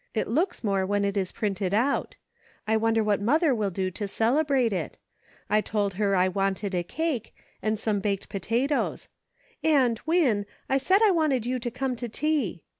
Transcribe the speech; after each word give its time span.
"It 0.14 0.28
looks 0.28 0.62
more 0.62 0.86
when 0.86 1.04
it 1.04 1.16
is 1.16 1.32
printed 1.32 1.74
out. 1.74 2.14
I 2.68 2.76
wonder 2.76 3.02
what 3.02 3.20
mother 3.20 3.52
will 3.52 3.70
do 3.72 3.90
to 3.90 4.06
celebrate 4.06 4.72
it? 4.72 4.96
I 5.50 5.60
told 5.60 5.94
her 5.94 6.14
I 6.14 6.28
wanted 6.28 6.72
a 6.72 6.84
cake, 6.84 7.34
and 7.60 7.76
some 7.76 7.98
baked 7.98 8.28
pota 8.28 8.68
toes; 8.68 9.08
and, 9.60 10.00
Win, 10.06 10.46
I 10.68 10.78
said 10.78 11.02
I 11.02 11.10
wanted 11.10 11.46
you 11.46 11.58
to 11.58 11.68
come 11.72 11.96
to 11.96 12.08
tea. 12.08 12.62